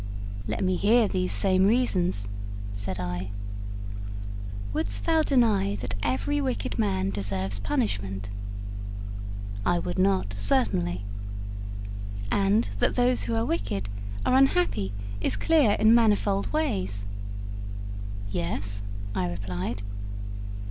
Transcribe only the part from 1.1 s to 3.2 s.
same reasons,' said